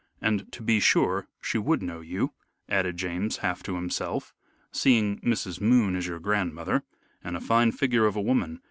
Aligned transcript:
And, 0.19 0.51
to 0.53 0.63
be 0.63 0.79
sure, 0.79 1.27
she 1.41 1.59
would 1.59 1.83
know 1.83 1.99
you," 2.01 2.33
added 2.67 2.97
James, 2.97 3.37
half 3.37 3.61
to 3.61 3.75
himself, 3.75 4.33
"seeing 4.71 5.19
Mrs. 5.19 5.61
Moon 5.61 5.95
is 5.95 6.07
your 6.07 6.19
grandmother, 6.19 6.81
and 7.23 7.37
a 7.37 7.39
fine 7.39 7.71
figure 7.71 8.07
of 8.07 8.15
a 8.15 8.21
woman. 8.23 8.59